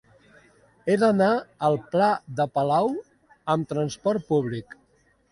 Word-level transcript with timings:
He 0.91 0.93
d'anar 1.01 1.27
al 1.67 1.75
pla 1.95 2.07
de 2.39 2.47
Palau 2.59 2.89
amb 3.57 3.69
trasport 3.75 4.25
públic. 4.33 4.73